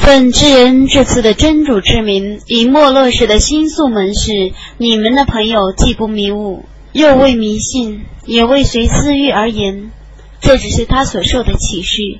[0.00, 9.92] 奉至恩至慈的真主之名，以没落时的新宿门市，你们的朋友既不迷雾，又未迷信，也未随私欲而言。
[10.40, 12.18] 这只是他所受的启示，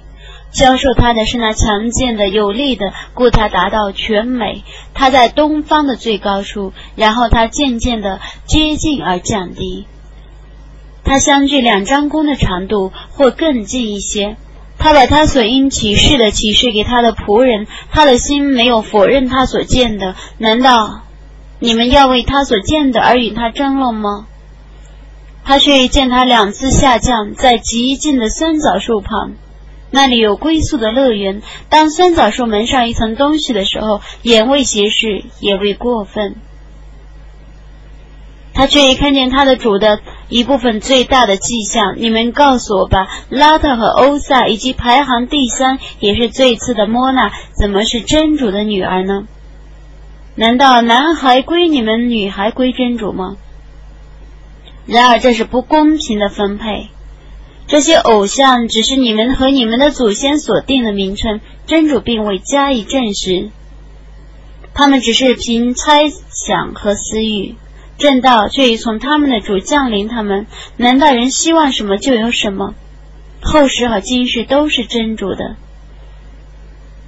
[0.53, 4.62] 教授他的是那强健的、有力的，故他达到全美。
[4.92, 9.87] 他在东方的最高处，然后他渐渐的接近而降低。
[11.03, 14.37] 他相距两张弓的长度，或更近一些。
[14.81, 20.16] 他把他所应启示的启示给他的仆人，他的心没有否认他所见的。
[20.39, 21.03] 难道
[21.59, 24.27] 你们要为他所见的而与他争论吗？
[25.45, 29.33] 他却见他两次下降在极近的酸枣树旁，
[29.91, 31.42] 那里有归宿的乐园。
[31.69, 36.37] 当酸枣树蒙上一层东西的时候，也未斜视，也未过分。
[38.55, 41.97] 他却看见他的主的一部分最大的迹象。
[41.98, 49.27] 你们告诉我吧，拉特和欧萨以及排行第三也是最次的莫娜，怎么是真主的女儿呢？
[50.37, 53.36] 难道男孩归你们，女孩归真主吗？
[54.86, 56.89] 然而这是不公平的分配。
[57.67, 63.51] 这些偶像只是你们和你们的祖先所定的名称，真主并未加以证实。
[64.75, 67.55] 他们只是凭猜想和私欲。
[68.01, 72.75] 正道却已从他们的主降临，他们难道人希望什么就有什么？
[73.41, 75.55] 后世和今世都是真主的。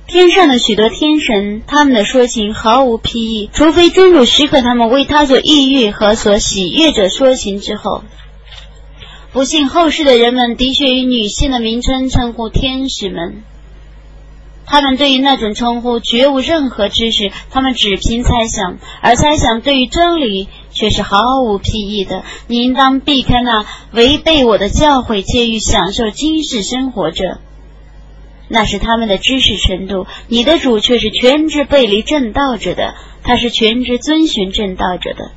[0.06, 8.04] 天上的许多天神，他们的说情毫无裨益，除非真主许可他们为他所抑郁和所喜悦者说情之后。
[9.32, 13.42] 不信后世的人们的确以女性的名称称呼天使们。
[14.66, 22.24] 他们对于那种称呼绝无任何知识，他们只凭猜想，而猜想对于真理却是毫无裨益的。
[22.46, 27.38] 你应当避开那违背我的教诲且欲享受今世生活者，
[28.48, 30.06] 那是他们的知识程度。
[30.28, 35.30] 你的主却是全知背离正道者的，他是全知遵循正道者的。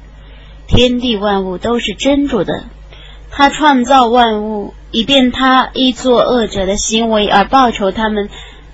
[0.68, 2.66] 天地万物都是真主的，
[3.30, 8.30] 他创造万物，以便他依作恶者的行为而报酬他们。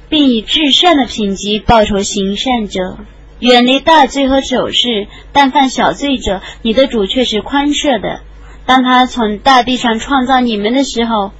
[0.09, 2.97] 并以至善的品级报酬行善者，
[3.41, 5.07] 远离大罪和丑事。
[5.33, 8.21] 但犯小罪者，你的主却是宽赦的。
[8.65, 11.31] 当他从大地上创造你们的时候，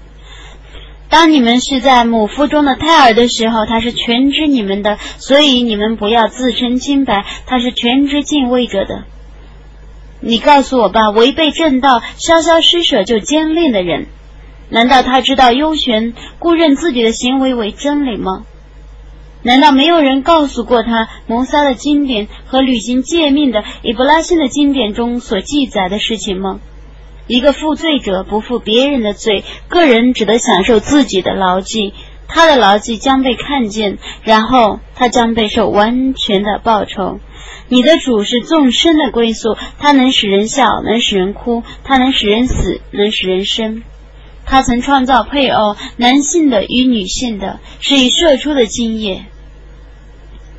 [1.09, 4.97] 当你们是在母腹中的胎儿的时候，他是全知你们的。
[5.17, 9.03] 所以你们不要自称清白，他是全知敬畏者的。
[10.19, 14.07] 你告诉我吧，违背正道、稍稍施舍就坚定的人，
[14.69, 18.45] 难道他知道幽玄，故认自己的行为为真理吗？
[19.43, 26.59] 难道没有人告诉过他谋杀的经典和履行诫命的伊布拉辛的经典中所记载的事情吗？
[27.27, 31.93] 一个负罪者不负别人的罪，个人只得享受自己的牢记，
[32.27, 37.19] 他的牢记将被看见，然后他将被受完全的报酬。
[37.69, 43.81] 你的主是众生的归宿，他能使人笑，能使人哭，他能使人死，能使人生。
[44.51, 49.23] 他曾创造配偶，男性的与女性的，是以射出的精液。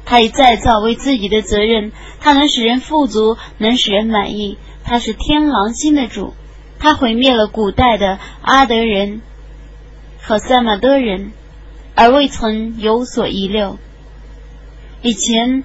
[0.06, 4.56] 他以再造为自己的责任，他能使人富足，能使人满意。
[4.82, 6.32] 他是天狼星的主，
[6.78, 9.20] 他毁灭了古代的阿德人
[10.22, 11.32] 和塞马德人，
[11.94, 13.76] 而未曾有所遗留。
[15.02, 15.64] 以前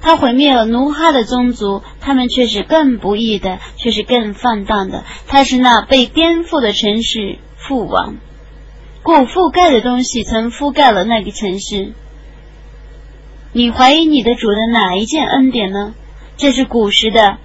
[0.00, 5.04] 他毁灭了奴哈的宗族，他们却是更不义的，却是更放荡的。
[5.26, 8.16] 他是那被颠覆的城市父王，
[9.02, 11.92] 故覆盖的东西曾覆盖了那个城市。
[13.52, 15.94] 你怀疑你的主的哪一件恩典呢？
[16.36, 17.38] 这是古时的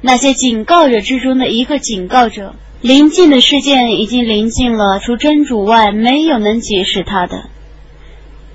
[0.00, 2.54] 那些警告者之中的一个警告者。
[2.82, 7.50] 临近的事件已经临近了，除真主外，没有能解释他的。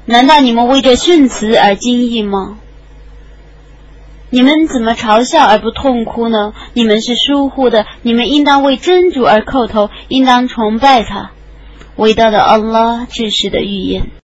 [0.05, 2.57] 难道你们为这训词而惊异吗？
[4.29, 6.53] 你们怎么嘲笑而不痛哭呢？
[6.73, 11.31] 你们是疏忽的，你们应当为真主而叩头，应当崇拜他。
[11.95, 14.07] 伟大的安拉，至实的预言。